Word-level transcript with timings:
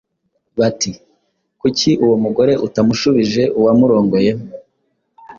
bati 0.59 0.91
«Kuki 1.59 1.89
uwo 2.03 2.15
mugore 2.23 2.53
utamushubije 2.67 3.43
uwamurongoye, 3.59 4.31